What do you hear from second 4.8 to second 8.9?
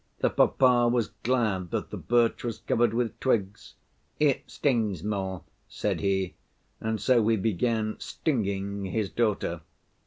more,' said he, and so he began stinging